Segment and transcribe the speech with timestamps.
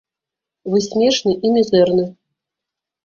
[0.73, 2.09] Вы смешны і мізэрны.